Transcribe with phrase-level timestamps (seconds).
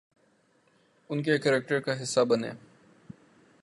[1.09, 2.51] ان کے کریکٹر کا حصہ بنیں۔